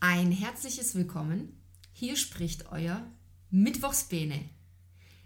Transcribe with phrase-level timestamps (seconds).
[0.00, 1.60] Ein herzliches Willkommen.
[1.92, 3.04] Hier spricht euer
[3.50, 4.48] Mittwochsbene.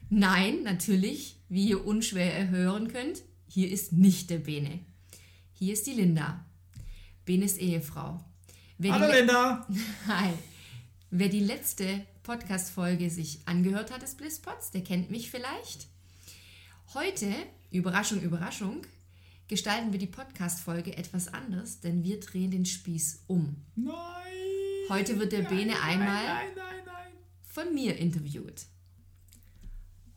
[0.09, 4.81] Nein, natürlich, wie ihr unschwer hören könnt, hier ist nicht der Bene.
[5.53, 6.47] Hier ist die Linda,
[7.27, 8.25] Benes Ehefrau.
[8.79, 9.69] Wer Hallo Linda!
[10.07, 10.33] Hi.
[11.11, 15.87] Wer die letzte Podcast-Folge sich angehört hat des Blisspots, der kennt mich vielleicht.
[16.95, 17.31] Heute,
[17.71, 18.87] Überraschung, Überraschung,
[19.49, 23.57] gestalten wir die Podcast-Folge etwas anders, denn wir drehen den Spieß um.
[23.77, 24.42] Nein!
[24.89, 27.13] Heute wird der Bene einmal nein, nein, nein.
[27.45, 28.67] von mir interviewt.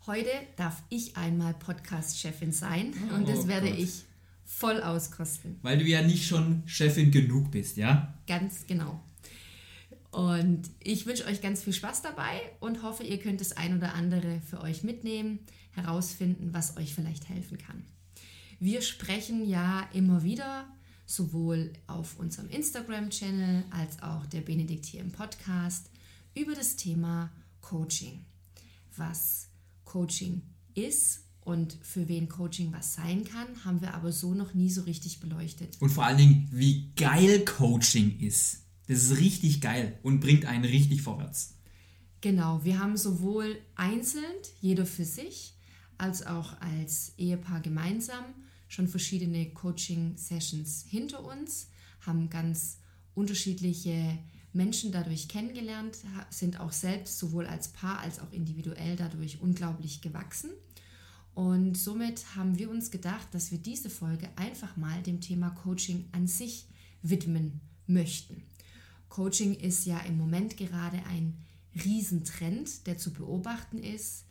[0.05, 3.79] Heute darf ich einmal Podcast-Chefin sein Oh und das werde Gott.
[3.79, 4.03] ich
[4.43, 5.57] voll auskosten.
[5.61, 8.13] Weil du ja nicht schon Chefin genug bist, ja?
[8.27, 9.01] Ganz genau.
[10.11, 13.93] Und ich wünsche euch ganz viel Spaß dabei und hoffe, ihr könnt das ein oder
[13.95, 15.39] andere für euch mitnehmen,
[15.71, 17.83] herausfinden, was euch vielleicht helfen kann.
[18.59, 20.67] Wir sprechen ja immer wieder,
[21.05, 25.89] sowohl auf unserem Instagram-Channel als auch der Benedikt hier im Podcast,
[26.35, 28.25] über das Thema Coaching.
[28.95, 29.47] Was
[29.83, 30.41] Coaching
[30.73, 34.81] ist und für wen Coaching was sein kann, haben wir aber so noch nie so
[34.81, 35.77] richtig beleuchtet.
[35.79, 38.63] Und vor allen Dingen, wie geil Coaching ist.
[38.87, 41.55] Das ist richtig geil und bringt einen richtig vorwärts.
[42.21, 44.23] Genau, wir haben sowohl einzeln,
[44.59, 45.53] jeder für sich,
[45.97, 48.25] als auch als Ehepaar gemeinsam
[48.67, 51.69] schon verschiedene Coaching-Sessions hinter uns,
[52.01, 52.79] haben ganz
[53.13, 54.17] unterschiedliche
[54.53, 55.97] Menschen dadurch kennengelernt,
[56.29, 60.51] sind auch selbst sowohl als Paar als auch individuell dadurch unglaublich gewachsen.
[61.33, 66.07] Und somit haben wir uns gedacht, dass wir diese Folge einfach mal dem Thema Coaching
[66.13, 66.67] an sich
[67.01, 68.43] widmen möchten.
[69.09, 71.37] Coaching ist ja im Moment gerade ein
[71.83, 74.25] Riesentrend, der zu beobachten ist.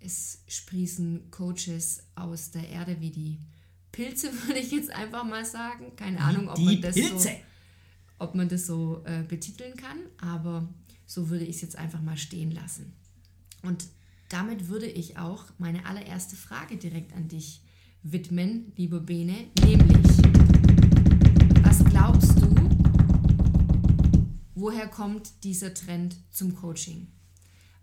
[0.00, 3.40] Es sprießen Coaches aus der Erde wie die
[3.94, 5.94] Pilze, würde ich jetzt einfach mal sagen.
[5.96, 7.30] Keine Ahnung, ob man das so,
[8.18, 10.68] ob man das so äh, betiteln kann, aber
[11.06, 12.92] so würde ich es jetzt einfach mal stehen lassen.
[13.62, 13.86] Und
[14.28, 17.62] damit würde ich auch meine allererste Frage direkt an dich
[18.02, 20.06] widmen, liebe Bene, nämlich,
[21.62, 22.54] was glaubst du,
[24.54, 27.12] woher kommt dieser Trend zum Coaching?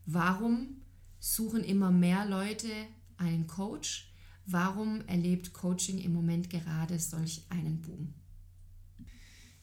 [0.05, 0.81] Warum
[1.19, 2.69] suchen immer mehr Leute
[3.17, 4.10] einen Coach?
[4.45, 8.13] Warum erlebt Coaching im Moment gerade solch einen Boom?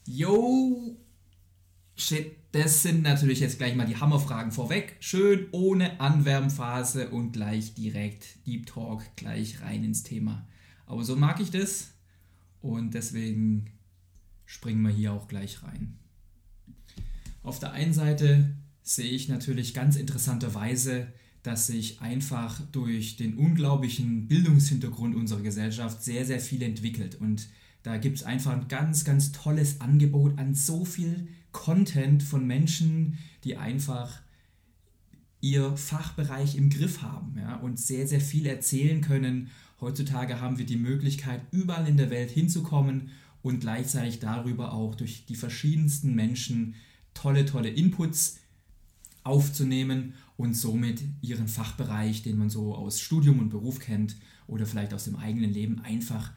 [0.05, 0.97] Yo!
[1.97, 4.97] Shit, das sind natürlich jetzt gleich mal die Hammerfragen vorweg.
[5.01, 10.47] Schön ohne Anwärmphase und gleich direkt Deep Talk, gleich rein ins Thema.
[10.87, 11.93] Aber so mag ich das
[12.61, 13.73] und deswegen
[14.47, 15.99] springen wir hier auch gleich rein.
[17.43, 21.13] Auf der einen Seite sehe ich natürlich ganz interessanterweise,
[21.43, 27.21] dass sich einfach durch den unglaublichen Bildungshintergrund unserer Gesellschaft sehr, sehr viel entwickelt.
[27.21, 27.49] Und
[27.83, 33.19] da gibt es einfach ein ganz, ganz tolles Angebot an so viel Content von Menschen,
[33.45, 34.21] die einfach
[35.41, 39.51] ihr Fachbereich im Griff haben ja, und sehr, sehr viel erzählen können.
[39.81, 43.11] Heutzutage haben wir die Möglichkeit, überall in der Welt hinzukommen
[43.43, 46.75] und gleichzeitig darüber auch durch die verschiedensten Menschen
[47.15, 48.39] tolle, tolle Inputs
[49.23, 54.95] aufzunehmen und somit ihren Fachbereich, den man so aus Studium und Beruf kennt oder vielleicht
[54.95, 56.31] aus dem eigenen Leben, einfach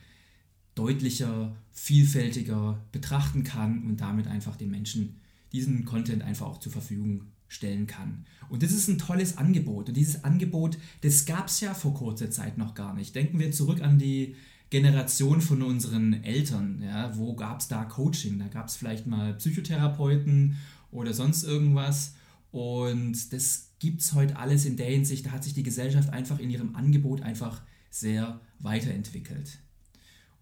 [0.74, 5.22] deutlicher, vielfältiger betrachten kann und damit einfach den Menschen
[5.52, 8.26] diesen Content einfach auch zur Verfügung stellen kann.
[8.50, 9.90] Und das ist ein tolles Angebot.
[9.90, 13.14] Und dieses Angebot, das gab es ja vor kurzer Zeit noch gar nicht.
[13.14, 14.36] Denken wir zurück an die
[14.72, 16.82] Generation von unseren Eltern.
[16.82, 18.40] Ja, wo gab es da Coaching?
[18.40, 20.56] Da gab es vielleicht mal Psychotherapeuten
[20.90, 22.16] oder sonst irgendwas.
[22.52, 26.38] Und das gibt es heute alles in der Hinsicht, da hat sich die Gesellschaft einfach
[26.38, 29.58] in ihrem Angebot einfach sehr weiterentwickelt.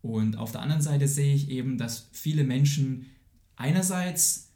[0.01, 3.05] Und auf der anderen Seite sehe ich eben, dass viele Menschen
[3.55, 4.49] einerseits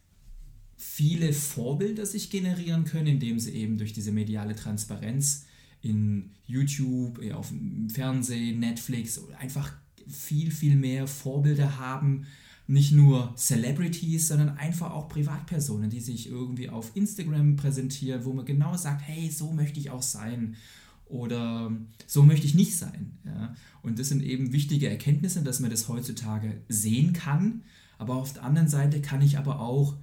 [0.76, 5.46] viele Vorbilder sich generieren können, indem sie eben durch diese mediale Transparenz
[5.82, 9.72] in YouTube, äh, auf dem Fernsehen, Netflix einfach
[10.10, 12.26] viel, viel mehr Vorbilder haben.
[12.66, 18.46] Nicht nur Celebrities, sondern einfach auch Privatpersonen, die sich irgendwie auf Instagram präsentieren, wo man
[18.46, 20.56] genau sagt, hey, so möchte ich auch sein
[21.06, 21.72] oder
[22.08, 23.18] so möchte ich nicht sein.
[23.26, 23.54] Ja?
[23.82, 27.64] Und das sind eben wichtige Erkenntnisse, dass man das heutzutage sehen kann.
[27.98, 29.96] Aber auf der anderen Seite kann ich aber auch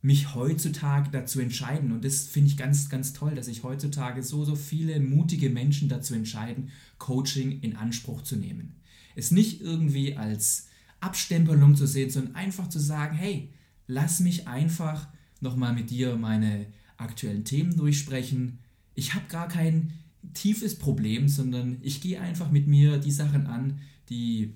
[0.00, 1.92] mich heutzutage dazu entscheiden.
[1.92, 5.88] Und das finde ich ganz, ganz toll, dass sich heutzutage so, so viele mutige Menschen
[5.88, 8.76] dazu entscheiden, Coaching in Anspruch zu nehmen.
[9.16, 10.68] Es nicht irgendwie als
[11.00, 13.52] Abstempelung zu sehen, sondern einfach zu sagen, hey,
[13.86, 15.08] lass mich einfach
[15.40, 16.66] nochmal mit dir meine
[16.96, 18.58] aktuellen Themen durchsprechen.
[18.94, 19.92] Ich habe gar kein
[20.34, 24.54] tiefes Problem, sondern ich gehe einfach mit mir die Sachen an, die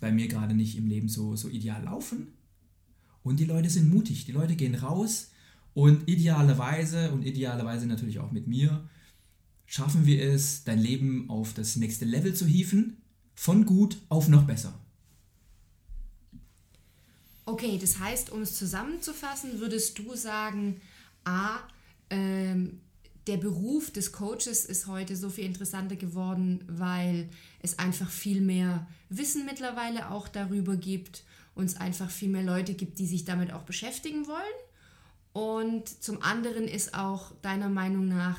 [0.00, 2.28] bei mir gerade nicht im Leben so, so ideal laufen
[3.24, 4.26] und die Leute sind mutig.
[4.26, 5.30] Die Leute gehen raus
[5.72, 8.88] und idealerweise und idealerweise natürlich auch mit mir
[9.66, 12.98] schaffen wir es, dein Leben auf das nächste Level zu hieven,
[13.34, 14.78] von gut auf noch besser.
[17.46, 20.80] Okay, das heißt, um es zusammenzufassen, würdest du sagen,
[21.24, 21.58] a,
[22.10, 22.80] ähm,
[23.26, 27.28] der Beruf des Coaches ist heute so viel interessanter geworden, weil
[27.60, 31.24] es einfach viel mehr Wissen mittlerweile auch darüber gibt
[31.54, 34.42] uns einfach viel mehr Leute gibt, die sich damit auch beschäftigen wollen.
[35.32, 38.38] Und zum anderen ist auch deiner Meinung nach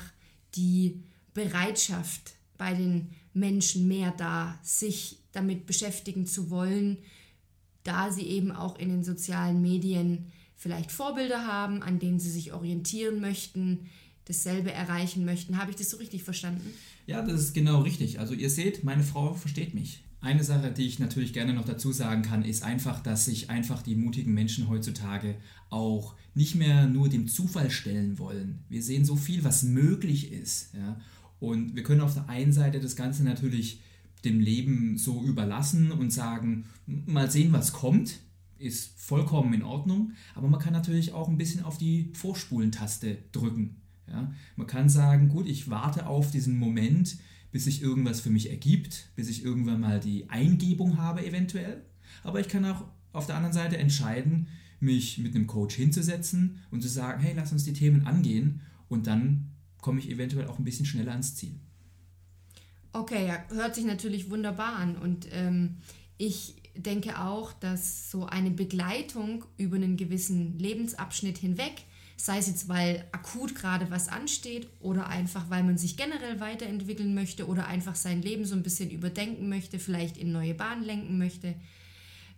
[0.54, 1.02] die
[1.34, 6.98] Bereitschaft bei den Menschen mehr da, sich damit beschäftigen zu wollen,
[7.86, 12.52] da sie eben auch in den sozialen Medien vielleicht Vorbilder haben, an denen sie sich
[12.52, 13.86] orientieren möchten,
[14.24, 15.58] dasselbe erreichen möchten.
[15.58, 16.72] Habe ich das so richtig verstanden?
[17.06, 18.18] Ja, das ist genau richtig.
[18.18, 20.02] Also ihr seht, meine Frau versteht mich.
[20.20, 23.82] Eine Sache, die ich natürlich gerne noch dazu sagen kann, ist einfach, dass sich einfach
[23.82, 25.36] die mutigen Menschen heutzutage
[25.70, 28.64] auch nicht mehr nur dem Zufall stellen wollen.
[28.68, 30.74] Wir sehen so viel, was möglich ist.
[30.74, 31.00] Ja?
[31.38, 33.80] Und wir können auf der einen Seite das Ganze natürlich
[34.26, 38.20] dem Leben so überlassen und sagen, mal sehen, was kommt,
[38.58, 40.12] ist vollkommen in Ordnung.
[40.34, 43.76] Aber man kann natürlich auch ein bisschen auf die Vorspulentaste drücken.
[44.08, 44.32] Ja?
[44.56, 47.18] Man kann sagen, gut, ich warte auf diesen Moment,
[47.52, 51.82] bis sich irgendwas für mich ergibt, bis ich irgendwann mal die Eingebung habe eventuell.
[52.22, 54.48] Aber ich kann auch auf der anderen Seite entscheiden,
[54.80, 59.06] mich mit einem Coach hinzusetzen und zu sagen, hey, lass uns die Themen angehen und
[59.06, 61.54] dann komme ich eventuell auch ein bisschen schneller ans Ziel.
[62.96, 65.76] Okay, ja, hört sich natürlich wunderbar an und ähm,
[66.18, 71.84] ich denke auch, dass so eine Begleitung über einen gewissen Lebensabschnitt hinweg
[72.16, 77.14] sei es jetzt, weil akut gerade was ansteht oder einfach, weil man sich generell weiterentwickeln
[77.14, 81.18] möchte oder einfach sein Leben so ein bisschen überdenken möchte, vielleicht in neue Bahnen lenken
[81.18, 81.54] möchte,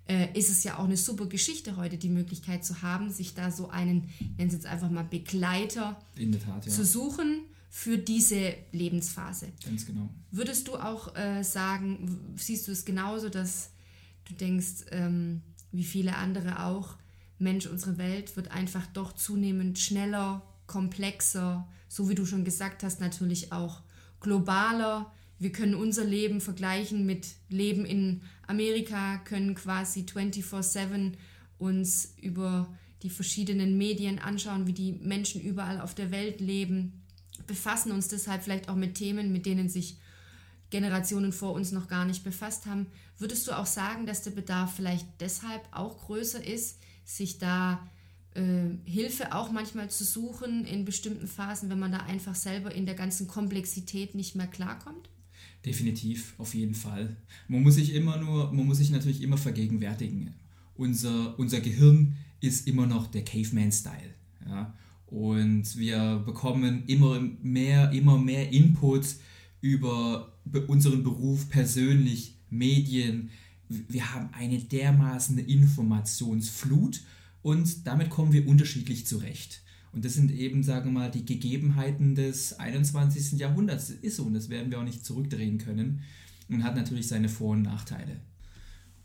[0.08, 3.50] äh, ist es ja auch eine super Geschichte heute, die Möglichkeit zu haben, sich da
[3.50, 6.72] so einen, nennen Sie es einfach mal Begleiter Tat, ja.
[6.72, 9.53] zu suchen für diese Lebensphase.
[9.65, 10.08] Ganz genau.
[10.31, 13.70] Würdest du auch äh, sagen, siehst du es genauso, dass
[14.25, 16.96] du denkst, ähm, wie viele andere auch,
[17.39, 23.01] Mensch, unsere Welt wird einfach doch zunehmend schneller, komplexer, so wie du schon gesagt hast,
[23.01, 23.82] natürlich auch
[24.20, 25.13] globaler.
[25.39, 31.13] Wir können unser Leben vergleichen mit Leben in Amerika, können quasi 24/7
[31.58, 32.69] uns über
[33.03, 36.97] die verschiedenen Medien anschauen, wie die Menschen überall auf der Welt leben,
[37.48, 39.96] befassen uns deshalb vielleicht auch mit Themen, mit denen sich
[40.70, 42.86] Generationen vor uns noch gar nicht befasst haben.
[43.19, 47.88] Würdest du auch sagen, dass der Bedarf vielleicht deshalb auch größer ist, sich da
[48.34, 52.86] äh, Hilfe auch manchmal zu suchen in bestimmten Phasen, wenn man da einfach selber in
[52.86, 55.08] der ganzen Komplexität nicht mehr klarkommt?
[55.64, 57.17] Definitiv, auf jeden Fall.
[57.48, 60.34] Man muss sich immer nur, man muss sich natürlich immer vergegenwärtigen.
[60.76, 64.14] Unser, unser Gehirn ist immer noch der Caveman-Style.
[64.46, 64.74] Ja?
[65.10, 69.06] Und wir bekommen immer mehr, immer mehr Input
[69.60, 70.32] über
[70.67, 73.31] unseren Beruf persönlich, Medien,
[73.69, 77.03] wir haben eine dermaßen Informationsflut
[77.43, 79.62] und damit kommen wir unterschiedlich zurecht.
[79.93, 83.38] Und das sind eben, sagen wir mal, die Gegebenheiten des 21.
[83.38, 83.88] Jahrhunderts.
[83.88, 86.03] Das ist so und das werden wir auch nicht zurückdrehen können
[86.48, 88.20] und hat natürlich seine Vor- und Nachteile.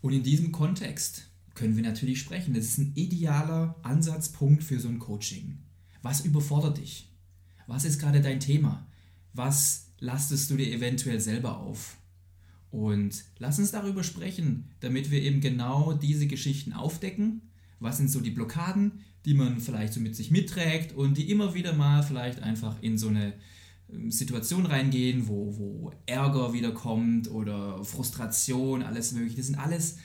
[0.02, 2.54] Und in diesem Kontext können wir natürlich sprechen.
[2.54, 5.58] Das ist ein idealer Ansatzpunkt für so ein Coaching.
[6.04, 7.08] Was überfordert dich?
[7.66, 8.86] Was ist gerade dein Thema?
[9.32, 11.96] Was lastest du dir eventuell selber auf?
[12.70, 17.40] Und lass uns darüber sprechen, damit wir eben genau diese Geschichten aufdecken.
[17.80, 21.54] Was sind so die Blockaden, die man vielleicht so mit sich mitträgt und die immer
[21.54, 23.32] wieder mal vielleicht einfach in so eine
[23.90, 29.38] ähm, Situation reingehen, wo, wo Ärger wiederkommt oder Frustration, alles mögliche.
[29.38, 29.96] Das sind alles,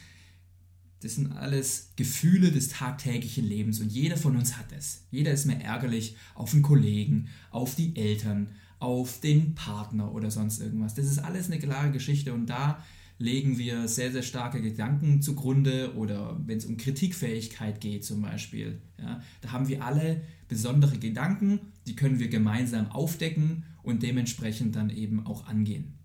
[1.01, 5.03] das sind alles Gefühle des tagtäglichen Lebens und jeder von uns hat es.
[5.11, 10.59] Jeder ist mehr ärgerlich auf den Kollegen, auf die Eltern, auf den Partner oder sonst
[10.59, 10.95] irgendwas.
[10.95, 12.83] Das ist alles eine klare Geschichte und da
[13.17, 18.81] legen wir sehr, sehr starke Gedanken zugrunde oder wenn es um Kritikfähigkeit geht zum Beispiel.
[18.97, 24.89] Ja, da haben wir alle besondere Gedanken, die können wir gemeinsam aufdecken und dementsprechend dann
[24.89, 25.98] eben auch angehen.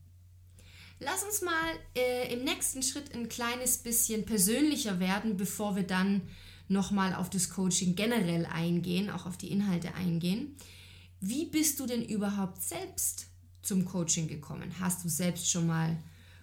[1.01, 1.53] Lass uns mal
[1.97, 6.23] äh, im nächsten Schritt ein kleines bisschen persönlicher werden, bevor wir dann
[6.69, 10.57] nochmal auf das Coaching generell eingehen, auch auf die Inhalte eingehen.
[11.21, 13.27] Wie bist du denn überhaupt selbst
[13.63, 14.75] zum Coaching gekommen?
[14.81, 15.97] Hast du selbst schon mal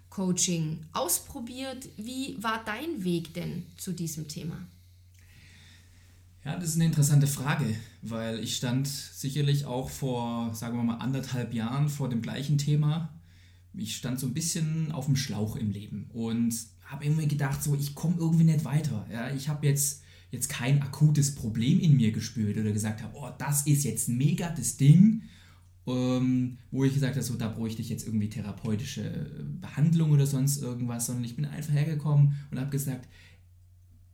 [0.09, 1.87] Coaching ausprobiert?
[1.97, 4.57] Wie war dein Weg denn zu diesem Thema?
[6.43, 10.97] Ja, das ist eine interessante Frage, weil ich stand sicherlich auch vor, sagen wir mal,
[10.97, 13.13] anderthalb Jahren vor dem gleichen Thema.
[13.73, 16.53] Ich stand so ein bisschen auf dem Schlauch im Leben und
[16.85, 19.07] habe immer gedacht, so, ich komme irgendwie nicht weiter.
[19.11, 20.01] Ja, ich habe jetzt
[20.31, 24.49] jetzt kein akutes Problem in mir gespürt oder gesagt habe, oh, das ist jetzt mega
[24.49, 25.23] das Ding,
[25.85, 30.25] ähm, wo ich gesagt habe, so, da bräuchte ich jetzt irgendwie therapeutische äh, Behandlung oder
[30.25, 33.09] sonst irgendwas, sondern ich bin einfach hergekommen und habe gesagt,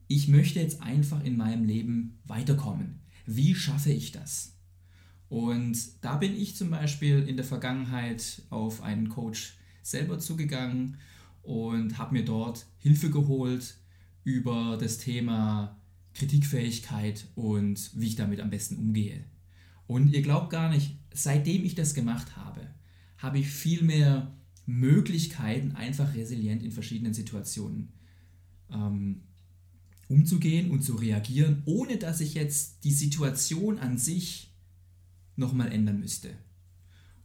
[0.08, 3.02] ich möchte jetzt einfach in meinem Leben weiterkommen.
[3.26, 4.57] Wie schaffe ich das?
[5.30, 10.98] Und da bin ich zum Beispiel in der Vergangenheit auf einen Coach selber zugegangen
[11.44, 13.78] und habe mir dort Hilfe geholt
[14.24, 15.78] über das Thema
[16.14, 19.24] Kritikfähigkeit und wie ich damit am besten umgehe.
[19.86, 22.68] Und ihr glaubt gar nicht, seitdem ich das gemacht habe,
[23.18, 27.94] habe ich viel mehr Möglichkeiten, einfach resilient in verschiedenen Situationen
[28.72, 29.22] ähm,
[30.10, 34.54] umzugehen und zu reagieren, ohne dass ich jetzt die Situation an sich
[35.38, 36.32] nochmal ändern müsste.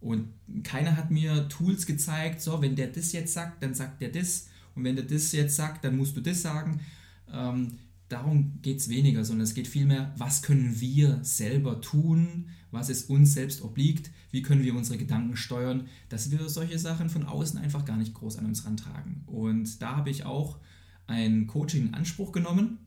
[0.00, 0.28] Und
[0.64, 4.48] keiner hat mir Tools gezeigt, so, wenn der das jetzt sagt, dann sagt der das.
[4.74, 6.80] Und wenn der das jetzt sagt, dann musst du das sagen.
[7.32, 7.78] Ähm,
[8.08, 13.04] darum geht es weniger, sondern es geht vielmehr, was können wir selber tun, was es
[13.04, 17.58] uns selbst obliegt, wie können wir unsere Gedanken steuern, dass wir solche Sachen von außen
[17.58, 19.22] einfach gar nicht groß an uns rantragen.
[19.26, 20.58] Und da habe ich auch
[21.06, 22.78] ein Coaching in Anspruch genommen,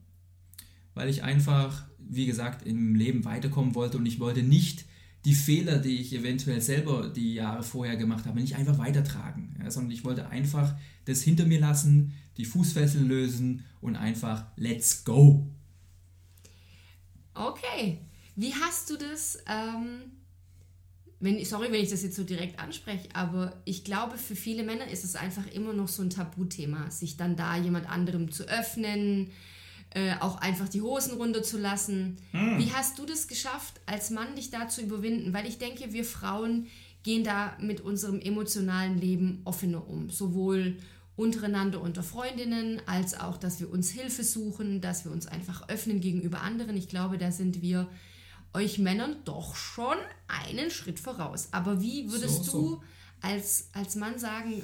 [0.94, 4.84] weil ich einfach, wie gesagt, im Leben weiterkommen wollte und ich wollte nicht
[5.26, 9.68] die Fehler, die ich eventuell selber die Jahre vorher gemacht habe, nicht einfach weitertragen, ja,
[9.72, 15.50] sondern ich wollte einfach das hinter mir lassen, die Fußfessel lösen und einfach let's go.
[17.34, 17.98] Okay,
[18.36, 20.12] wie hast du das, ähm,
[21.18, 24.86] wenn, sorry, wenn ich das jetzt so direkt anspreche, aber ich glaube, für viele Männer
[24.86, 29.32] ist es einfach immer noch so ein Tabuthema, sich dann da jemand anderem zu öffnen,
[29.96, 32.18] äh, auch einfach die Hosen runterzulassen.
[32.32, 32.58] Hm.
[32.58, 35.32] Wie hast du das geschafft, als Mann dich da zu überwinden?
[35.32, 36.66] Weil ich denke, wir Frauen
[37.02, 40.76] gehen da mit unserem emotionalen Leben offener um, sowohl
[41.16, 46.02] untereinander unter Freundinnen, als auch, dass wir uns Hilfe suchen, dass wir uns einfach öffnen
[46.02, 46.76] gegenüber anderen.
[46.76, 47.88] Ich glaube, da sind wir
[48.52, 49.96] euch Männern doch schon
[50.28, 51.48] einen Schritt voraus.
[51.52, 52.60] Aber wie würdest so, so.
[52.60, 52.82] du
[53.22, 54.62] als, als Mann sagen,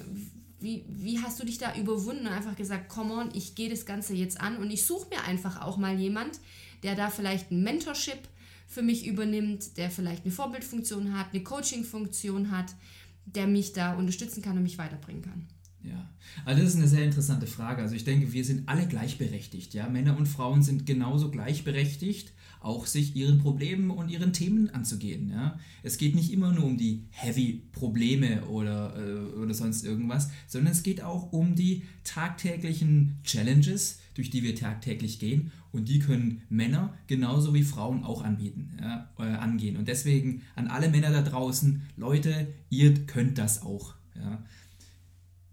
[0.63, 3.87] wie, wie hast du dich da überwunden und einfach gesagt, come on, ich gehe das
[3.87, 6.41] Ganze jetzt an und ich suche mir einfach auch mal jemand,
[6.83, 8.19] der da vielleicht ein Mentorship
[8.67, 12.75] für mich übernimmt, der vielleicht eine Vorbildfunktion hat, eine Coachingfunktion hat,
[13.27, 15.47] der mich da unterstützen kann und mich weiterbringen kann.
[15.85, 16.09] Ja,
[16.45, 17.83] also das ist eine sehr interessante Frage.
[17.83, 19.75] Also ich denke, wir sind alle gleichberechtigt.
[19.75, 19.89] Ja?
[19.89, 22.33] Männer und Frauen sind genauso gleichberechtigt,
[22.65, 25.31] auch sich ihren Problemen und ihren Themen anzugehen.
[25.31, 25.59] Ja?
[25.83, 30.83] Es geht nicht immer nur um die Heavy-Probleme oder, äh, oder sonst irgendwas, sondern es
[30.83, 35.53] geht auch um die tagtäglichen Challenges, durch die wir tagtäglich gehen.
[35.73, 39.11] Und die können Männer genauso wie Frauen auch anbieten, ja?
[39.19, 39.77] äh, angehen.
[39.77, 43.95] Und deswegen an alle Männer da draußen, Leute, ihr könnt das auch.
[44.15, 44.45] Ja?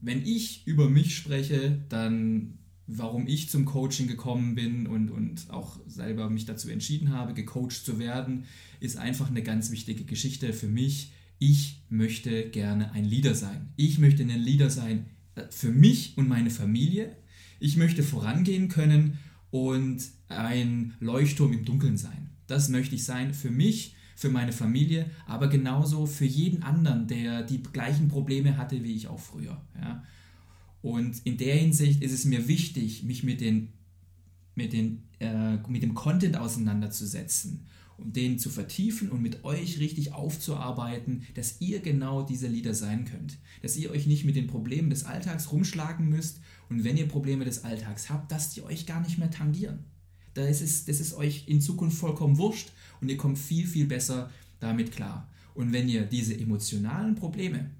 [0.01, 2.58] wenn ich über mich spreche, dann
[2.91, 7.85] warum ich zum Coaching gekommen bin und, und auch selber mich dazu entschieden habe, gecoacht
[7.85, 8.45] zu werden,
[8.79, 11.11] ist einfach eine ganz wichtige Geschichte für mich.
[11.37, 13.69] Ich möchte gerne ein Leader sein.
[13.75, 15.05] Ich möchte ein Leader sein
[15.35, 17.15] äh, für mich und meine Familie.
[17.59, 19.19] Ich möchte vorangehen können
[19.51, 22.31] und ein Leuchtturm im Dunkeln sein.
[22.47, 27.43] Das möchte ich sein für mich für meine Familie, aber genauso für jeden anderen, der
[27.43, 29.61] die gleichen Probleme hatte wie ich auch früher.
[29.79, 30.03] Ja.
[30.81, 33.73] Und in der Hinsicht ist es mir wichtig, mich mit den
[34.59, 37.65] mit, den, äh, mit dem Content auseinanderzusetzen
[37.97, 43.05] und den zu vertiefen und mit euch richtig aufzuarbeiten, dass ihr genau diese Leader sein
[43.05, 43.37] könnt.
[43.61, 47.45] Dass ihr euch nicht mit den Problemen des Alltags rumschlagen müsst und wenn ihr Probleme
[47.45, 49.79] des Alltags habt, dass die euch gar nicht mehr tangieren.
[50.35, 52.71] Da ist das ist euch in Zukunft vollkommen wurscht
[53.01, 55.27] und ihr kommt viel, viel besser damit klar.
[55.55, 57.71] Und wenn ihr diese emotionalen Probleme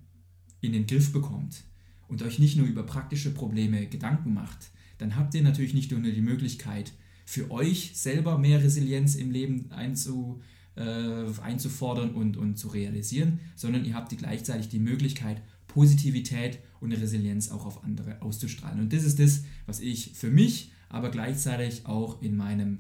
[0.60, 1.64] in den Griff bekommt
[2.10, 6.02] und euch nicht nur über praktische Probleme Gedanken macht, dann habt ihr natürlich nicht nur
[6.02, 6.92] die Möglichkeit,
[7.26, 10.42] für euch selber mehr Resilienz im Leben einzu,
[10.76, 16.92] äh, einzufordern und, und zu realisieren, sondern ihr habt die gleichzeitig die Möglichkeit, Positivität und
[16.92, 18.80] Resilienz auch auf andere auszustrahlen.
[18.80, 22.80] Und das ist das, was ich für mich, aber gleichzeitig auch in meinem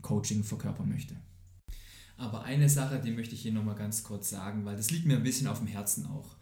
[0.00, 1.16] Coaching verkörpern möchte.
[2.16, 5.16] Aber eine Sache, die möchte ich hier nochmal ganz kurz sagen, weil das liegt mir
[5.16, 6.36] ein bisschen auf dem Herzen auch.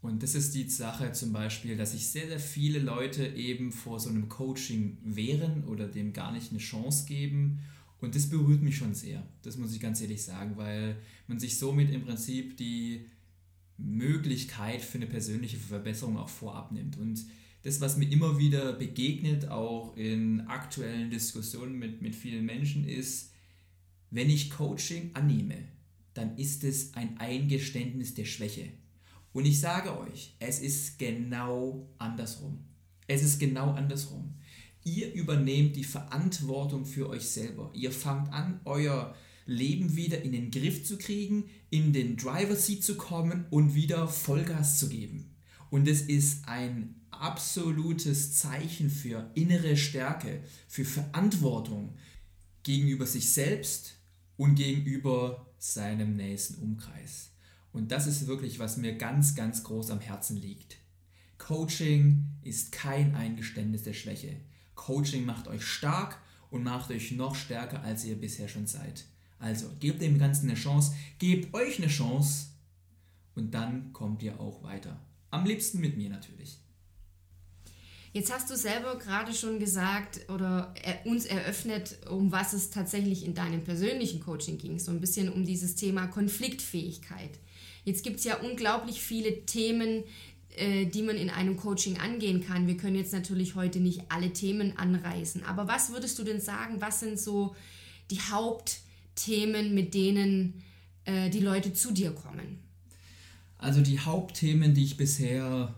[0.00, 3.98] Und das ist die Sache zum Beispiel, dass sich sehr, sehr viele Leute eben vor
[3.98, 7.60] so einem Coaching wehren oder dem gar nicht eine Chance geben.
[8.00, 11.58] Und das berührt mich schon sehr, das muss ich ganz ehrlich sagen, weil man sich
[11.58, 13.06] somit im Prinzip die
[13.76, 16.96] Möglichkeit für eine persönliche Verbesserung auch vorab nimmt.
[16.96, 17.24] Und
[17.64, 23.32] das, was mir immer wieder begegnet, auch in aktuellen Diskussionen mit, mit vielen Menschen, ist,
[24.10, 25.56] wenn ich Coaching annehme,
[26.14, 28.68] dann ist es ein Eingeständnis der Schwäche.
[29.32, 32.64] Und ich sage euch, es ist genau andersrum.
[33.06, 34.34] Es ist genau andersrum.
[34.84, 37.70] Ihr übernehmt die Verantwortung für euch selber.
[37.74, 39.14] Ihr fangt an, euer
[39.46, 44.08] Leben wieder in den Griff zu kriegen, in den Driver Seat zu kommen und wieder
[44.08, 45.34] Vollgas zu geben.
[45.70, 51.94] Und es ist ein absolutes Zeichen für innere Stärke, für Verantwortung
[52.62, 53.94] gegenüber sich selbst
[54.36, 57.30] und gegenüber seinem nächsten Umkreis.
[57.72, 60.78] Und das ist wirklich, was mir ganz, ganz groß am Herzen liegt.
[61.38, 64.36] Coaching ist kein Eingeständnis der Schwäche.
[64.74, 66.18] Coaching macht euch stark
[66.50, 69.04] und macht euch noch stärker, als ihr bisher schon seid.
[69.38, 72.46] Also gebt dem Ganzen eine Chance, gebt euch eine Chance
[73.34, 74.98] und dann kommt ihr auch weiter.
[75.30, 76.58] Am liebsten mit mir natürlich.
[78.12, 83.34] Jetzt hast du selber gerade schon gesagt oder uns eröffnet, um was es tatsächlich in
[83.34, 84.78] deinem persönlichen Coaching ging.
[84.78, 87.38] So ein bisschen um dieses Thema Konfliktfähigkeit.
[87.88, 90.04] Jetzt gibt es ja unglaublich viele Themen,
[90.56, 92.66] äh, die man in einem Coaching angehen kann.
[92.66, 96.80] Wir können jetzt natürlich heute nicht alle Themen anreißen, aber was würdest du denn sagen,
[96.80, 97.56] was sind so
[98.10, 100.62] die Hauptthemen, mit denen
[101.06, 102.58] äh, die Leute zu dir kommen?
[103.56, 105.74] Also die Hauptthemen, die ich bisher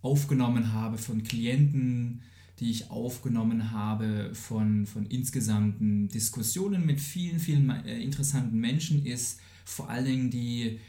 [0.00, 2.22] aufgenommen habe von Klienten,
[2.60, 9.40] die ich aufgenommen habe von, von insgesamten Diskussionen mit vielen, vielen äh, interessanten Menschen, ist
[9.68, 10.80] vor allen Dingen die,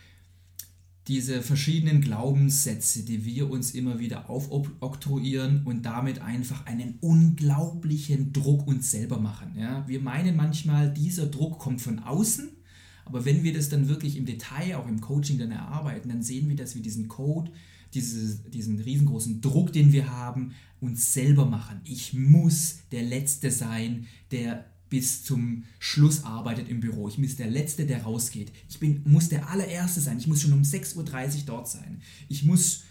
[1.08, 8.68] diese verschiedenen Glaubenssätze, die wir uns immer wieder aufoktroyieren und damit einfach einen unglaublichen Druck
[8.68, 9.56] uns selber machen.
[9.58, 9.88] Ja?
[9.88, 12.50] Wir meinen manchmal, dieser Druck kommt von außen,
[13.06, 16.48] aber wenn wir das dann wirklich im Detail, auch im Coaching dann erarbeiten, dann sehen
[16.48, 17.52] wir, dass wir diesen Code,
[17.94, 21.82] diese, diesen riesengroßen Druck, den wir haben, uns selber machen.
[21.84, 27.08] Ich muss der Letzte sein, der bis zum Schluss arbeitet im Büro.
[27.08, 28.52] Ich muss der Letzte, der rausgeht.
[28.68, 30.18] Ich bin, muss der allererste sein.
[30.18, 32.02] Ich muss schon um 6.30 Uhr dort sein.
[32.28, 32.84] Ich muss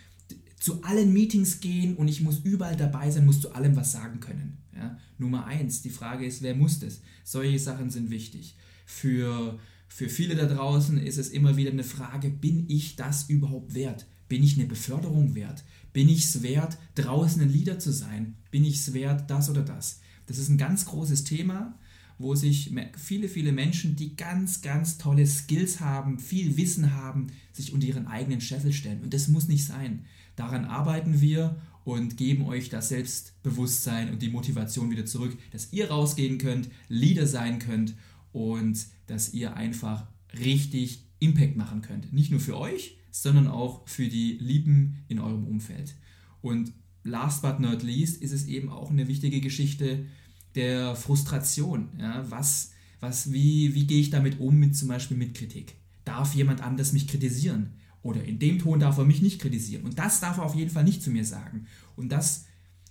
[0.59, 4.21] zu allen Meetings gehen und ich muss überall dabei sein, muss zu allem was sagen
[4.21, 4.59] können.
[4.75, 4.99] Ja?
[5.19, 7.01] Nummer eins, die Frage ist, wer muss das?
[7.25, 8.57] Solche Sachen sind wichtig.
[8.87, 9.59] Für,
[9.89, 14.07] für viele da draußen ist es immer wieder eine Frage, bin ich das überhaupt wert?
[14.29, 15.65] Bin ich eine Beförderung wert?
[15.93, 18.37] Bin ich es wert, draußen ein Leader zu sein?
[18.51, 20.01] Bin ich es wert, das oder das?
[20.27, 21.79] Das ist ein ganz großes Thema
[22.19, 27.73] wo sich viele, viele Menschen, die ganz, ganz tolle Skills haben, viel Wissen haben, sich
[27.73, 29.03] unter ihren eigenen Scheffel stellen.
[29.03, 30.05] Und das muss nicht sein.
[30.35, 35.91] Daran arbeiten wir und geben euch das Selbstbewusstsein und die Motivation wieder zurück, dass ihr
[35.91, 37.95] rausgehen könnt, Leader sein könnt
[38.33, 40.07] und dass ihr einfach
[40.39, 42.13] richtig Impact machen könnt.
[42.13, 45.95] Nicht nur für euch, sondern auch für die Lieben in eurem Umfeld.
[46.43, 46.73] Und
[47.05, 50.07] last but not least ist es eben auch eine wichtige Geschichte,
[50.59, 51.89] der Frustration.
[51.99, 52.25] Ja?
[52.29, 55.77] Was, was, wie, wie gehe ich damit um, mit zum Beispiel mit Kritik?
[56.05, 57.75] Darf jemand anders mich kritisieren?
[58.03, 59.85] Oder in dem Ton darf er mich nicht kritisieren.
[59.85, 61.67] Und das darf er auf jeden Fall nicht zu mir sagen.
[61.97, 62.47] Und das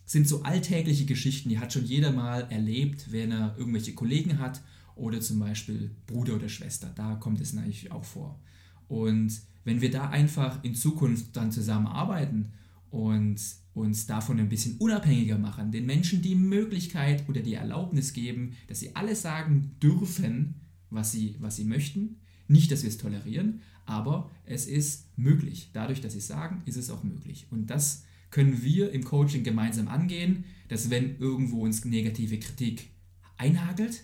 [0.05, 4.61] sind so alltägliche Geschichten, die hat schon jeder mal erlebt, wenn er irgendwelche Kollegen hat
[4.95, 6.91] oder zum Beispiel Bruder oder Schwester.
[6.95, 8.39] Da kommt es natürlich auch vor.
[8.87, 12.53] Und wenn wir da einfach in Zukunft dann zusammenarbeiten
[12.89, 13.37] und
[13.77, 18.79] uns davon ein bisschen unabhängiger machen, den Menschen die Möglichkeit oder die Erlaubnis geben, dass
[18.79, 20.55] sie alles sagen dürfen,
[20.89, 22.17] was sie, was sie möchten.
[22.47, 25.69] Nicht, dass wir es tolerieren, aber es ist möglich.
[25.73, 27.47] Dadurch, dass sie es sagen, ist es auch möglich.
[27.51, 32.89] Und das können wir im Coaching gemeinsam angehen, dass wenn irgendwo uns negative Kritik
[33.37, 34.03] einhagelt,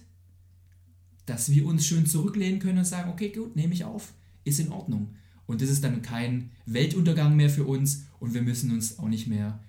[1.25, 4.71] dass wir uns schön zurücklehnen können und sagen, okay, gut, nehme ich auf, ist in
[4.71, 5.15] Ordnung.
[5.45, 9.27] Und das ist dann kein Weltuntergang mehr für uns und wir müssen uns auch nicht
[9.27, 9.59] mehr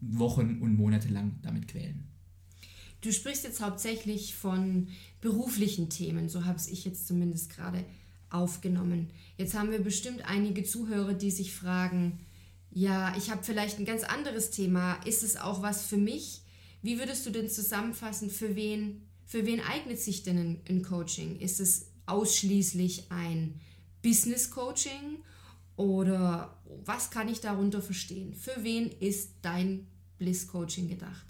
[0.00, 2.04] Wochen und Monate lang damit quälen.
[3.00, 4.88] Du sprichst jetzt hauptsächlich von
[5.20, 7.84] beruflichen Themen, so habe ich jetzt zumindest gerade
[8.28, 9.08] aufgenommen.
[9.38, 12.20] Jetzt haben wir bestimmt einige Zuhörer, die sich fragen,
[12.70, 16.42] ja, ich habe vielleicht ein ganz anderes Thema, ist es auch was für mich?
[16.82, 21.38] Wie würdest du denn zusammenfassen, für wen, für wen eignet sich denn ein Coaching?
[21.40, 23.60] Ist es ausschließlich ein
[24.02, 25.18] Business Coaching
[25.76, 28.34] oder was kann ich darunter verstehen?
[28.34, 29.86] Für wen ist dein
[30.18, 31.26] Bliss Coaching gedacht?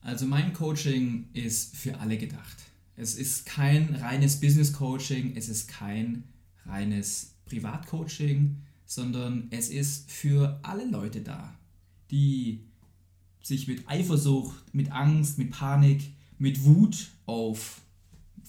[0.00, 2.56] Also mein Coaching ist für alle gedacht.
[2.96, 6.24] Es ist kein reines Business Coaching, es ist kein
[6.66, 11.54] reines Privatcoaching, sondern es ist für alle Leute da,
[12.10, 12.64] die
[13.42, 17.80] sich mit Eifersucht, mit Angst, mit Panik, mit Wut auf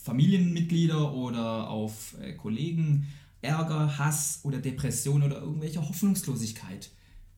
[0.09, 3.05] Familienmitglieder oder auf äh, Kollegen,
[3.41, 6.89] Ärger, Hass oder Depression oder irgendwelche Hoffnungslosigkeit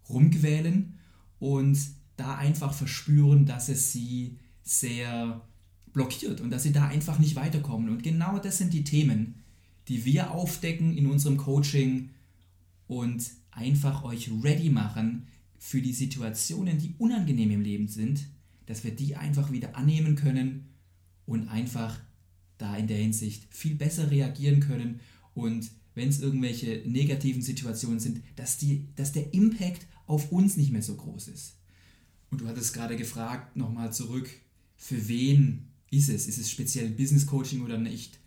[0.07, 0.97] rumquälen
[1.39, 1.77] und
[2.15, 5.41] da einfach verspüren, dass es sie sehr
[5.91, 7.89] blockiert und dass sie da einfach nicht weiterkommen.
[7.89, 9.36] Und genau das sind die Themen,
[9.89, 12.12] die wir aufdecken in unserem Coaching
[12.88, 18.27] und einfach euch ready machen für die Situationen, die unangenehm im Leben sind,
[18.65, 20.69] dass wir die einfach wieder annehmen können
[21.25, 21.99] und einfach
[22.62, 25.00] da in der Hinsicht viel besser reagieren können
[25.34, 30.71] und wenn es irgendwelche negativen Situationen sind, dass, die, dass der Impact auf uns nicht
[30.71, 31.56] mehr so groß ist.
[32.30, 34.30] Und du hattest gerade gefragt, nochmal zurück,
[34.78, 36.28] für wen ist es?
[36.28, 38.19] Ist es speziell Business Coaching oder nicht?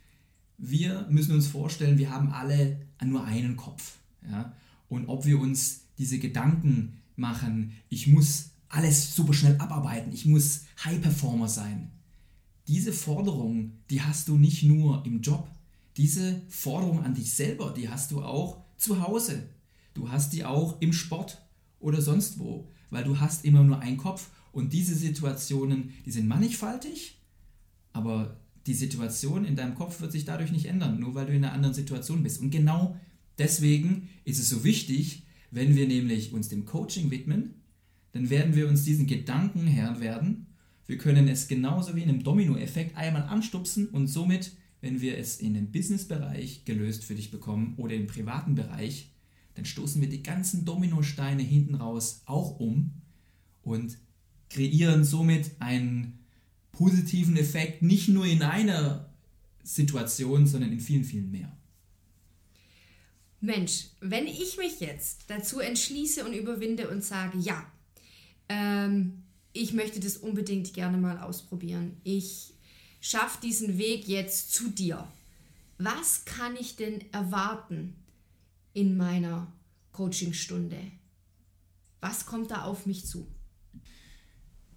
[0.59, 3.97] Wir müssen uns vorstellen, wir haben alle nur einen Kopf.
[4.31, 4.55] Ja?
[4.89, 10.65] Und ob wir uns diese Gedanken machen, ich muss alles super schnell abarbeiten, ich muss
[10.85, 11.91] High Performer sein.
[12.69, 15.49] Diese Forderung, die hast du nicht nur im Job,
[15.97, 19.49] diese Forderung an dich selber, die hast du auch zu Hause.
[19.93, 21.43] Du hast die auch im Sport
[21.79, 26.27] oder sonst wo, weil du hast immer nur einen Kopf und diese Situationen, die sind
[26.27, 27.19] mannigfaltig,
[27.93, 31.45] aber die Situation in deinem Kopf wird sich dadurch nicht ändern, nur weil du in
[31.45, 32.41] einer anderen Situation bist.
[32.41, 32.97] Und genau
[33.39, 37.55] deswegen ist es so wichtig, wenn wir nämlich uns dem Coaching widmen,
[38.13, 40.47] dann werden wir uns diesen Gedanken Herren werden.
[40.87, 44.53] Wir können es genauso wie in einem Dominoeffekt einmal anstupsen und somit
[44.85, 49.09] wenn wir es in den Business-Bereich gelöst für dich bekommen oder im privaten Bereich,
[49.55, 52.93] dann stoßen wir die ganzen Dominosteine hinten raus auch um
[53.63, 53.97] und
[54.51, 56.19] kreieren somit einen
[56.71, 59.09] positiven Effekt nicht nur in einer
[59.63, 61.51] Situation, sondern in vielen, vielen mehr.
[63.41, 67.67] Mensch, wenn ich mich jetzt dazu entschließe und überwinde und sage, ja,
[68.51, 69.24] ähm,
[69.55, 71.97] ich möchte das unbedingt gerne mal ausprobieren.
[72.03, 72.53] Ich
[73.01, 75.09] schaff diesen Weg jetzt zu dir.
[75.79, 77.95] Was kann ich denn erwarten
[78.75, 79.51] in meiner
[79.93, 80.79] Coachingstunde?
[82.01, 83.27] Was kommt da auf mich zu?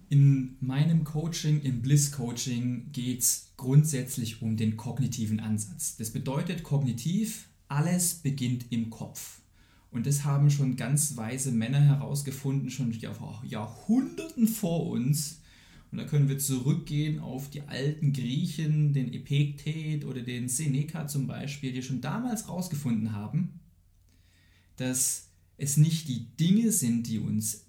[0.08, 5.96] In meinem Coaching, im Bliss Coaching, geht es grundsätzlich um den kognitiven Ansatz.
[5.96, 9.40] Das bedeutet kognitiv, alles beginnt im Kopf.
[9.90, 15.40] Und das haben schon ganz weise Männer herausgefunden, schon Jahrhunderten vor uns,
[15.90, 21.26] und da können wir zurückgehen auf die alten Griechen, den Epiktet oder den Seneca zum
[21.26, 23.60] Beispiel, die schon damals herausgefunden haben,
[24.76, 27.66] dass es nicht die Dinge sind, die uns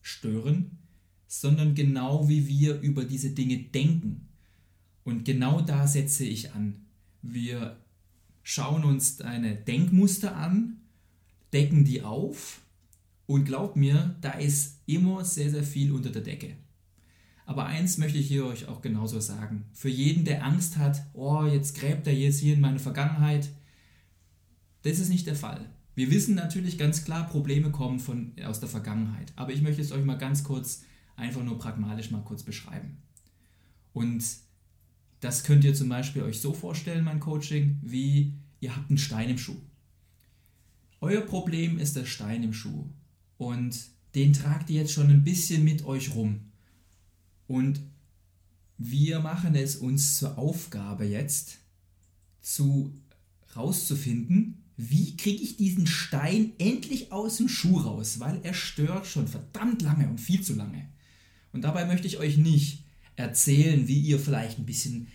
[0.00, 0.78] stören,
[1.26, 4.28] sondern genau wie wir über diese Dinge denken.
[5.04, 6.86] Und genau da setze ich an.
[7.20, 7.76] Wir
[8.42, 10.80] schauen uns deine Denkmuster an,
[11.52, 12.60] decken die auf
[13.26, 16.56] und glaub mir, da ist immer sehr, sehr viel unter der Decke.
[17.46, 19.64] Aber eins möchte ich hier euch auch genauso sagen.
[19.72, 23.48] Für jeden, der Angst hat, oh, jetzt gräbt er jetzt hier in meine Vergangenheit,
[24.82, 25.64] das ist nicht der Fall.
[25.94, 29.32] Wir wissen natürlich ganz klar, Probleme kommen von, aus der Vergangenheit.
[29.34, 30.84] Aber ich möchte es euch mal ganz kurz,
[31.16, 32.98] einfach nur pragmatisch mal kurz beschreiben.
[33.92, 34.24] Und
[35.20, 39.30] das könnt ihr zum Beispiel euch so vorstellen, mein Coaching, wie ihr habt einen Stein
[39.30, 39.56] im Schuh.
[41.00, 42.86] Euer Problem ist der Stein im Schuh.
[43.36, 43.78] Und
[44.14, 46.40] den tragt ihr jetzt schon ein bisschen mit euch rum.
[47.46, 47.80] Und
[48.78, 51.58] wir machen es uns zur Aufgabe jetzt,
[52.40, 52.94] zu
[53.56, 59.26] rauszufinden, wie kriege ich diesen Stein endlich aus dem Schuh raus, weil er stört schon
[59.26, 60.88] verdammt lange und viel zu lange.
[61.52, 62.84] Und dabei möchte ich euch nicht
[63.16, 65.08] erzählen, wie ihr vielleicht ein bisschen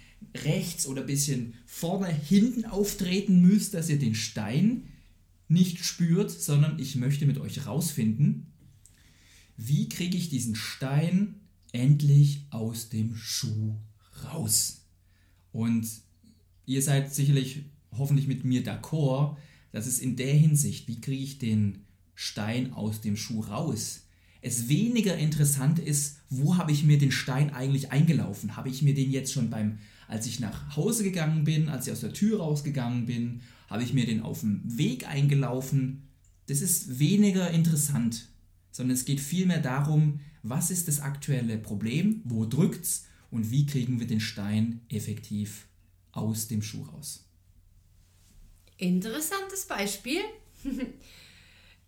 [0.43, 4.89] rechts oder ein bisschen vorne, hinten auftreten müsst, dass ihr den Stein
[5.48, 8.48] nicht spürt, sondern ich möchte mit euch rausfinden,
[9.58, 11.36] wie kriege ich diesen Stein
[11.72, 13.76] endlich aus dem Schuh
[14.24, 14.86] raus?
[15.52, 15.88] Und
[16.66, 19.38] ihr seid sicherlich hoffentlich mit mir d'accord,
[19.72, 24.02] dass es in der Hinsicht, wie kriege ich den Stein aus dem Schuh raus,
[24.42, 28.58] es weniger interessant ist, wo habe ich mir den Stein eigentlich eingelaufen?
[28.58, 31.94] Habe ich mir den jetzt schon beim, als ich nach Hause gegangen bin, als ich
[31.94, 33.42] aus der Tür rausgegangen bin,
[33.74, 36.08] habe ich mir den auf dem Weg eingelaufen?
[36.46, 38.28] Das ist weniger interessant,
[38.72, 44.00] sondern es geht vielmehr darum, was ist das aktuelle Problem, wo drückt's und wie kriegen
[44.00, 45.66] wir den Stein effektiv
[46.12, 47.26] aus dem Schuh raus.
[48.78, 50.22] Interessantes Beispiel.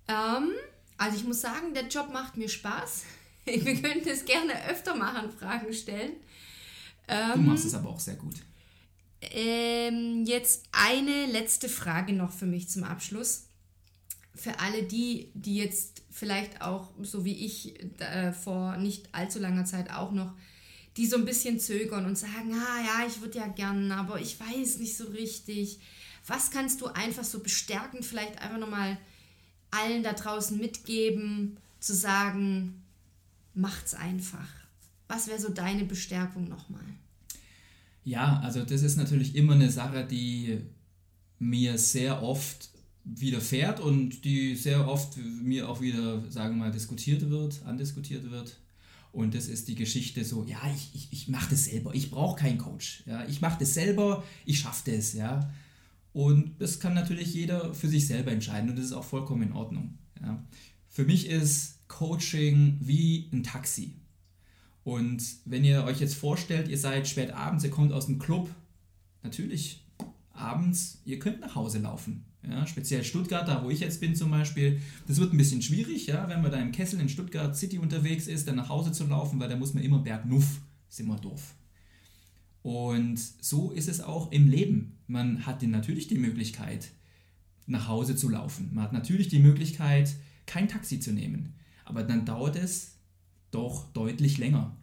[0.08, 0.50] ähm,
[0.98, 3.04] also ich muss sagen, der Job macht mir Spaß.
[3.45, 6.13] Wir könnten es gerne öfter machen, Fragen stellen.
[7.08, 8.38] Ähm, du machst es aber auch sehr gut.
[9.31, 13.47] Ähm, jetzt eine letzte Frage noch für mich zum Abschluss.
[14.33, 19.65] Für alle die, die jetzt vielleicht auch, so wie ich äh, vor nicht allzu langer
[19.65, 20.33] Zeit auch noch,
[20.97, 24.39] die so ein bisschen zögern und sagen, ah ja, ich würde ja gern, aber ich
[24.39, 25.79] weiß nicht so richtig.
[26.27, 28.97] Was kannst du einfach so bestärkend vielleicht einfach nochmal
[29.71, 32.83] allen da draußen mitgeben, zu sagen,
[33.53, 34.47] macht's einfach.
[35.07, 36.85] Was wäre so deine Bestärkung nochmal?
[38.06, 40.60] Ja, also das ist natürlich immer eine Sache, die
[41.39, 42.70] mir sehr oft
[43.04, 48.58] widerfährt und die sehr oft mir auch wieder, sagen wir mal, diskutiert wird, andiskutiert wird.
[49.12, 52.39] Und das ist die Geschichte so, ja, ich, ich, ich mache das selber, ich brauche
[52.39, 53.04] keinen Coach.
[53.08, 55.13] Ja, ich mache das selber, ich schaffe das.
[55.13, 55.52] Ja.
[56.13, 59.54] Und das kann natürlich jeder für sich selber entscheiden und das ist auch vollkommen in
[59.54, 59.98] Ordnung.
[60.22, 60.44] Ja.
[60.89, 63.96] Für mich ist Coaching wie ein Taxi.
[64.86, 68.54] Und wenn ihr euch jetzt vorstellt, ihr seid spät abends, ihr kommt aus dem Club,
[69.24, 69.84] natürlich
[70.32, 72.24] abends, ihr könnt nach Hause laufen.
[72.48, 76.06] Ja, speziell Stuttgart, da wo ich jetzt bin zum Beispiel, das wird ein bisschen schwierig,
[76.06, 79.08] ja, wenn man da im Kessel in Stuttgart City unterwegs ist, dann nach Hause zu
[79.08, 81.56] laufen, weil da muss man immer bergnuff, ist immer doof.
[82.62, 85.00] Und so ist es auch im Leben.
[85.08, 86.91] Man hat natürlich die Möglichkeit,
[87.65, 88.69] nach Hause zu laufen.
[88.71, 90.13] Man hat natürlich die Möglichkeit,
[90.45, 91.56] kein Taxi zu nehmen.
[91.86, 92.94] Aber dann dauert es
[93.56, 94.76] doch deutlich länger.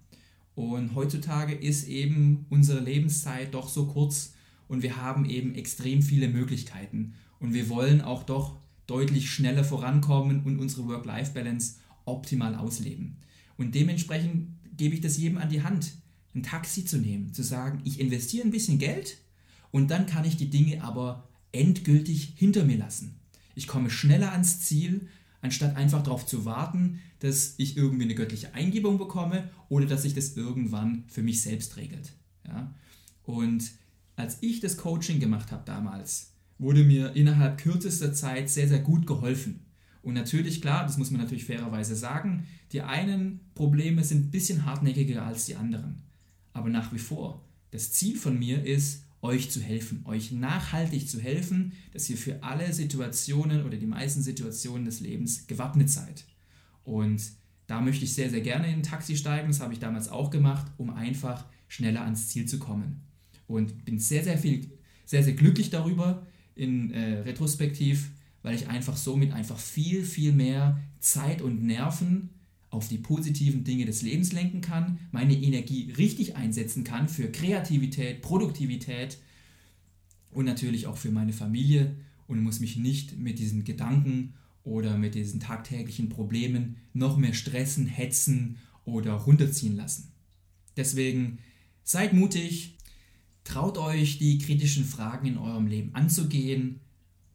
[0.55, 4.35] Und heutzutage ist eben unsere Lebenszeit doch so kurz
[4.69, 7.15] und wir haben eben extrem viele Möglichkeiten.
[7.39, 8.57] Und wir wollen auch doch
[8.87, 13.19] deutlich schneller vorankommen und unsere Work-Life-Balance optimal ausleben.
[13.57, 15.93] Und dementsprechend gebe ich das jedem an die Hand
[16.35, 19.19] ein Taxi zu nehmen, zu sagen, ich investiere ein bisschen Geld
[19.71, 23.21] und dann kann ich die Dinge aber endgültig hinter mir lassen.
[23.55, 25.09] Ich komme schneller ans Ziel,
[25.43, 30.13] anstatt einfach darauf zu warten, dass ich irgendwie eine göttliche Eingebung bekomme oder dass sich
[30.13, 32.13] das irgendwann für mich selbst regelt.
[32.45, 32.75] Ja?
[33.23, 33.71] Und
[34.17, 39.07] als ich das Coaching gemacht habe damals, wurde mir innerhalb kürzester Zeit sehr, sehr gut
[39.07, 39.61] geholfen.
[40.03, 44.67] Und natürlich, klar, das muss man natürlich fairerweise sagen, die einen Probleme sind ein bisschen
[44.67, 46.03] hartnäckiger als die anderen.
[46.53, 51.21] Aber nach wie vor, das Ziel von mir ist, euch zu helfen, euch nachhaltig zu
[51.21, 56.25] helfen, dass ihr für alle Situationen oder die meisten Situationen des Lebens gewappnet seid.
[56.85, 57.23] Und
[57.67, 60.31] da möchte ich sehr, sehr gerne in ein Taxi steigen, das habe ich damals auch
[60.31, 63.03] gemacht, um einfach schneller ans Ziel zu kommen.
[63.47, 64.71] Und bin sehr, sehr viel,
[65.07, 68.11] sehr, sehr glücklich darüber in äh, Retrospektiv,
[68.43, 72.31] weil ich einfach somit einfach viel, viel mehr Zeit und Nerven
[72.71, 78.23] auf die positiven Dinge des Lebens lenken kann, meine Energie richtig einsetzen kann für Kreativität,
[78.23, 79.19] Produktivität
[80.31, 81.95] und natürlich auch für meine Familie
[82.27, 84.33] und muss mich nicht mit diesen Gedanken
[84.65, 90.13] oder mit diesen tagtäglichen Problemen noch mehr stressen, hetzen oder runterziehen lassen.
[90.77, 91.39] Deswegen
[91.85, 92.77] seid mutig,
[93.45, 96.81] traut euch die kritischen Fragen in eurem Leben anzugehen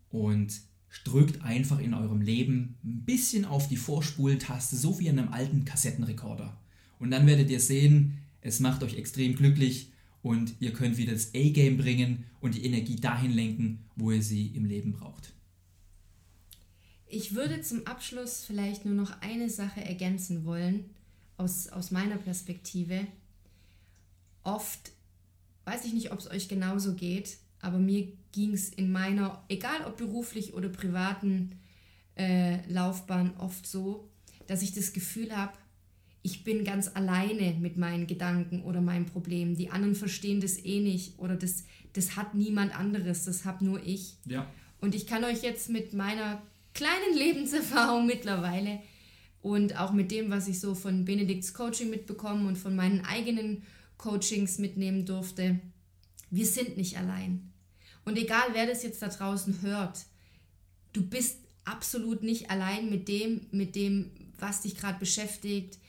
[0.09, 0.61] und
[1.03, 5.65] drückt einfach in eurem Leben ein bisschen auf die Vorspultaste, so wie in einem alten
[5.65, 6.59] Kassettenrekorder.
[6.99, 11.33] Und dann werdet ihr sehen, es macht euch extrem glücklich und ihr könnt wieder das
[11.35, 15.33] A-Game bringen und die Energie dahin lenken, wo ihr sie im Leben braucht.
[17.09, 20.89] Ich würde zum Abschluss vielleicht nur noch eine Sache ergänzen wollen,
[21.37, 23.07] aus, aus meiner Perspektive.
[24.43, 24.91] Oft,
[25.65, 29.85] weiß ich nicht, ob es euch genauso geht, aber mir ging es in meiner, egal
[29.85, 31.59] ob beruflich oder privaten
[32.15, 34.09] äh, Laufbahn, oft so,
[34.47, 35.53] dass ich das Gefühl habe,
[36.23, 39.55] ich bin ganz alleine mit meinen Gedanken oder meinem Problem.
[39.55, 43.85] Die anderen verstehen das eh nicht oder das, das hat niemand anderes, das habe nur
[43.85, 44.17] ich.
[44.25, 44.49] Ja.
[44.81, 46.41] Und ich kann euch jetzt mit meiner
[46.77, 48.79] kleinen Lebenserfahrung mittlerweile
[49.41, 53.63] und auch mit dem, was ich so von Benedikts Coaching mitbekommen und von meinen eigenen
[53.97, 55.59] Coachings mitnehmen durfte,
[56.29, 57.51] wir sind nicht allein.
[58.05, 60.05] Und egal, wer das jetzt da draußen hört,
[60.93, 65.79] du bist absolut nicht allein mit dem, mit dem, was dich gerade beschäftigt,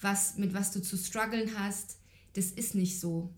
[0.00, 1.98] was, mit was du zu strugglen hast.
[2.34, 3.34] Das ist nicht so.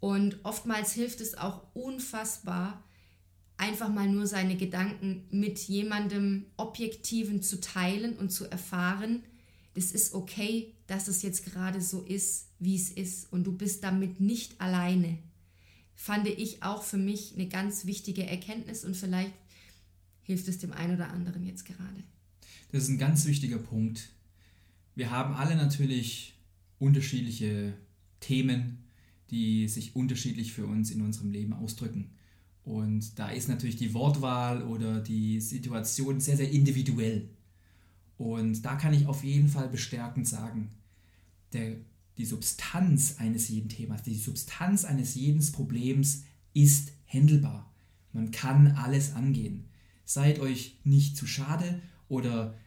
[0.00, 2.84] Und oftmals hilft es auch unfassbar,
[3.56, 9.22] einfach mal nur seine Gedanken mit jemandem Objektiven zu teilen und zu erfahren,
[9.74, 13.84] es ist okay, dass es jetzt gerade so ist, wie es ist und du bist
[13.84, 15.18] damit nicht alleine.
[15.94, 19.32] Fand ich auch für mich eine ganz wichtige Erkenntnis und vielleicht
[20.22, 22.02] hilft es dem einen oder anderen jetzt gerade.
[22.72, 24.10] Das ist ein ganz wichtiger Punkt.
[24.94, 26.34] Wir haben alle natürlich
[26.78, 27.74] unterschiedliche
[28.20, 28.78] Themen,
[29.30, 32.10] die sich unterschiedlich für uns in unserem Leben ausdrücken.
[32.66, 37.28] Und da ist natürlich die Wortwahl oder die Situation sehr, sehr individuell.
[38.18, 40.72] Und da kann ich auf jeden Fall bestärkend sagen,
[41.52, 41.76] der,
[42.18, 46.24] die Substanz eines jeden Themas, die Substanz eines jeden Problems
[46.54, 47.72] ist händelbar.
[48.12, 49.66] Man kann alles angehen.
[50.04, 52.58] Seid euch nicht zu schade oder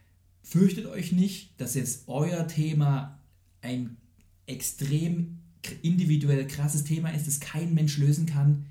[0.42, 3.18] fürchtet euch nicht, dass jetzt euer Thema
[3.60, 3.98] ein
[4.46, 5.40] extrem
[5.82, 8.64] individuell krasses Thema ist, das kein Mensch lösen kann.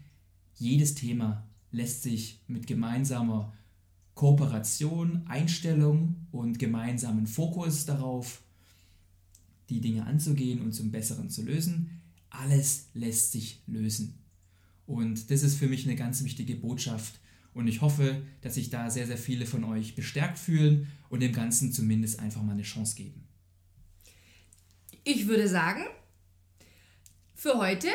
[0.60, 3.54] Jedes Thema lässt sich mit gemeinsamer
[4.14, 8.42] Kooperation, Einstellung und gemeinsamen Fokus darauf,
[9.70, 12.02] die Dinge anzugehen und zum Besseren zu lösen.
[12.30, 14.20] Alles lässt sich lösen.
[14.86, 17.22] Und das ist für mich eine ganz wichtige Botschaft.
[17.54, 21.32] Und ich hoffe, dass sich da sehr, sehr viele von euch bestärkt fühlen und dem
[21.32, 23.24] Ganzen zumindest einfach mal eine Chance geben.
[25.06, 25.86] Ich würde sagen,
[27.34, 27.88] für heute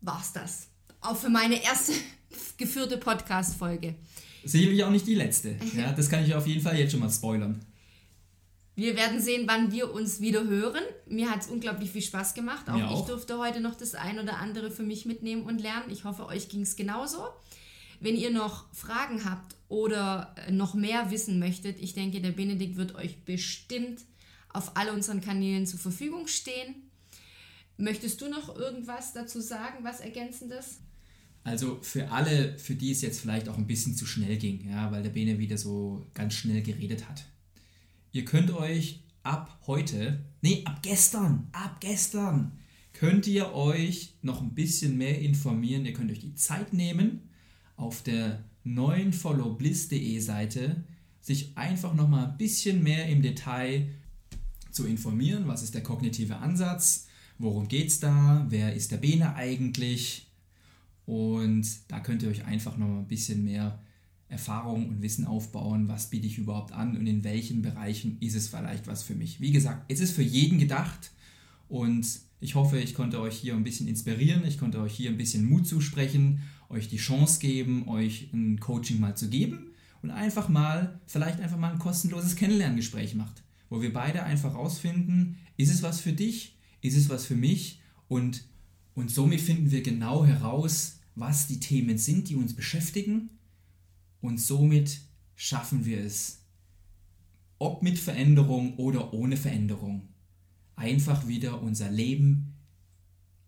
[0.00, 0.67] war's das.
[1.00, 1.92] Auch für meine erste
[2.56, 3.94] geführte Podcast-Folge.
[4.44, 5.56] Sicherlich auch nicht die letzte.
[5.76, 7.60] Ja, das kann ich auf jeden Fall jetzt schon mal spoilern.
[8.74, 10.84] Wir werden sehen, wann wir uns wieder hören.
[11.08, 12.68] Mir hat es unglaublich viel Spaß gemacht.
[12.68, 15.90] Auch, auch, ich durfte heute noch das ein oder andere für mich mitnehmen und lernen.
[15.90, 17.18] Ich hoffe, euch ging es genauso.
[17.98, 22.76] Wenn ihr noch Fragen habt oder äh, noch mehr wissen möchtet, ich denke, der Benedikt
[22.76, 24.02] wird euch bestimmt
[24.52, 26.88] auf all unseren Kanälen zur Verfügung stehen.
[27.76, 30.78] Möchtest du noch irgendwas dazu sagen, was ergänzendes?
[31.44, 34.92] Also für alle, für die es jetzt vielleicht auch ein bisschen zu schnell ging, ja,
[34.92, 37.24] weil der Bene wieder so ganz schnell geredet hat.
[38.12, 42.58] Ihr könnt euch ab heute, nee, ab gestern, ab gestern,
[42.92, 45.86] könnt ihr euch noch ein bisschen mehr informieren.
[45.86, 47.28] Ihr könnt euch die Zeit nehmen,
[47.76, 50.84] auf der neuen followbliss.de Seite
[51.20, 53.88] sich einfach noch mal ein bisschen mehr im Detail
[54.70, 55.46] zu informieren.
[55.46, 57.06] Was ist der kognitive Ansatz?
[57.38, 58.46] Worum geht es da?
[58.48, 60.27] Wer ist der Bene eigentlich?
[61.08, 63.82] Und da könnt ihr euch einfach noch ein bisschen mehr
[64.28, 68.48] Erfahrung und Wissen aufbauen, was biete ich überhaupt an und in welchen Bereichen ist es
[68.48, 69.40] vielleicht was für mich.
[69.40, 71.12] Wie gesagt, es ist für jeden gedacht.
[71.66, 72.06] Und
[72.40, 75.48] ich hoffe, ich konnte euch hier ein bisschen inspirieren, ich konnte euch hier ein bisschen
[75.48, 79.70] Mut zusprechen, euch die Chance geben, euch ein Coaching mal zu geben
[80.02, 85.38] und einfach mal, vielleicht einfach mal ein kostenloses Kennenlerngespräch macht, wo wir beide einfach rausfinden,
[85.56, 87.80] ist es was für dich, ist es was für mich?
[88.08, 88.44] Und,
[88.94, 93.30] und somit finden wir genau heraus, was die Themen sind, die uns beschäftigen
[94.20, 95.00] und somit
[95.34, 96.40] schaffen wir es,
[97.58, 100.08] ob mit Veränderung oder ohne Veränderung,
[100.76, 102.54] einfach wieder unser Leben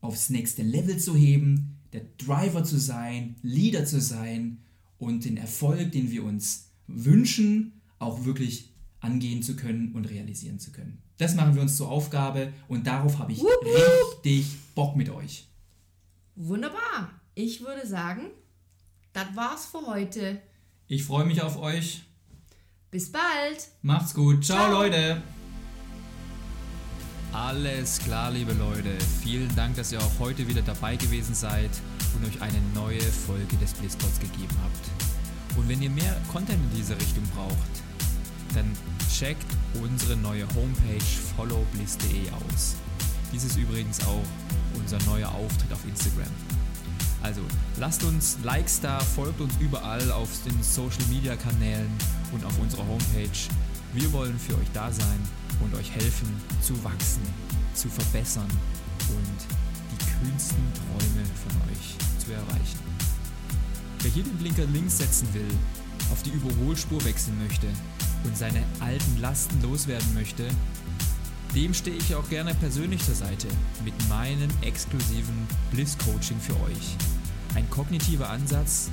[0.01, 4.59] aufs nächste Level zu heben, der Driver zu sein, Leader zu sein
[4.99, 10.73] und den Erfolg, den wir uns wünschen, auch wirklich angehen zu können und realisieren zu
[10.73, 11.03] können.
[11.19, 15.49] Das machen wir uns zur Aufgabe und darauf habe ich richtig Bock mit euch.
[16.37, 18.31] Wunderbar ich würde sagen,
[19.13, 20.41] das war's für heute.
[20.87, 22.03] Ich freue mich auf euch.
[22.91, 23.69] Bis bald.
[23.83, 24.45] Macht's gut.
[24.45, 24.83] Ciao, Ciao.
[24.83, 25.23] Leute.
[27.33, 28.99] Alles klar, liebe Leute.
[29.23, 31.71] Vielen Dank, dass ihr auch heute wieder dabei gewesen seid
[32.15, 35.57] und euch eine neue Folge des Blizzpods gegeben habt.
[35.57, 37.55] Und wenn ihr mehr Content in diese Richtung braucht,
[38.55, 38.71] dann
[39.09, 39.47] checkt
[39.81, 41.05] unsere neue Homepage
[41.37, 42.75] followbliss.de aus.
[43.33, 44.27] Dies ist übrigens auch
[44.75, 46.27] unser neuer Auftritt auf Instagram.
[47.23, 47.43] Also
[47.79, 51.91] lasst uns Likes da, folgt uns überall auf den Social Media Kanälen
[52.33, 53.29] und auf unserer Homepage.
[53.93, 55.29] Wir wollen für euch da sein
[55.63, 57.23] und euch helfen zu wachsen,
[57.75, 58.49] zu verbessern
[59.09, 59.47] und
[59.93, 62.79] die kühnsten Träume von euch zu erreichen.
[64.03, 65.49] Wer hier den Blinker links setzen will,
[66.11, 67.67] auf die Überholspur wechseln möchte
[68.25, 70.49] und seine alten Lasten loswerden möchte,
[71.55, 73.49] dem stehe ich auch gerne persönlich zur Seite
[73.85, 76.97] mit meinem exklusiven Bliss Coaching für euch.
[77.55, 78.91] Ein kognitiver Ansatz,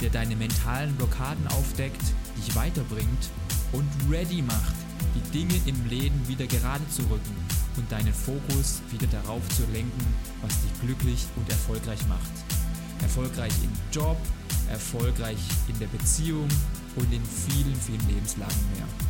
[0.00, 2.02] der deine mentalen Blockaden aufdeckt,
[2.38, 3.28] dich weiterbringt
[3.72, 4.74] und ready macht,
[5.14, 7.36] die Dinge im Leben wieder gerade zu rücken
[7.76, 12.30] und deinen Fokus wieder darauf zu lenken, was dich glücklich und erfolgreich macht.
[13.02, 14.16] Erfolgreich im Job,
[14.70, 15.38] erfolgreich
[15.68, 16.48] in der Beziehung
[16.96, 19.09] und in vielen, vielen Lebenslagen mehr.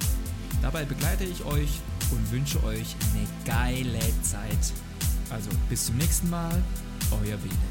[0.61, 1.79] Dabei begleite ich euch
[2.11, 4.73] und wünsche euch eine geile Zeit.
[5.29, 6.61] Also bis zum nächsten Mal,
[7.11, 7.70] euer Bene.